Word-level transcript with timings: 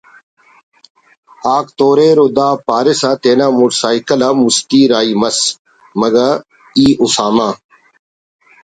آک 1.55 1.65
توریر 1.77 2.17
او 2.21 2.27
دا 2.37 2.47
پارسا 2.67 3.11
تینا 3.21 3.47
motor 3.57 3.75
cycle 3.81 4.21
آ 4.27 4.29
مستی 4.41 4.81
راہی 4.91 5.13
مس 5.21 5.37
”مگہ 5.99 6.27
ای 6.77 6.85
اُسامہ 7.01 7.49